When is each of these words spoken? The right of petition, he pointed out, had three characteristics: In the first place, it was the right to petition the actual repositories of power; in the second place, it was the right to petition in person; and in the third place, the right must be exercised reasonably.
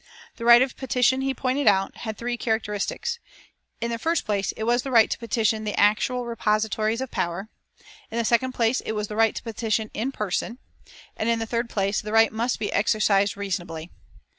The 0.37 0.45
right 0.45 0.63
of 0.63 0.75
petition, 0.75 1.21
he 1.21 1.31
pointed 1.35 1.67
out, 1.67 1.97
had 1.97 2.17
three 2.17 2.35
characteristics: 2.35 3.19
In 3.79 3.91
the 3.91 3.99
first 3.99 4.25
place, 4.25 4.51
it 4.53 4.63
was 4.63 4.81
the 4.81 4.89
right 4.89 5.07
to 5.11 5.17
petition 5.19 5.63
the 5.63 5.79
actual 5.79 6.25
repositories 6.25 7.01
of 7.01 7.11
power; 7.11 7.49
in 8.09 8.17
the 8.17 8.25
second 8.25 8.53
place, 8.53 8.81
it 8.81 8.93
was 8.93 9.09
the 9.09 9.15
right 9.15 9.35
to 9.35 9.43
petition 9.43 9.91
in 9.93 10.11
person; 10.11 10.57
and 11.15 11.29
in 11.29 11.37
the 11.37 11.45
third 11.45 11.69
place, 11.69 12.01
the 12.01 12.11
right 12.13 12.31
must 12.33 12.57
be 12.57 12.73
exercised 12.73 13.37
reasonably. 13.37 13.91